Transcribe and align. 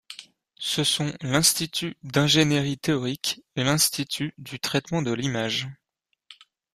Ce 0.57 0.83
sont 0.83 1.13
l'Institut 1.21 1.95
d'ingénérie 2.01 2.79
théorique 2.79 3.43
et 3.55 3.63
l'institut 3.63 4.33
du 4.39 4.59
traitement 4.59 5.03
de 5.03 5.13
l'image. 5.13 5.67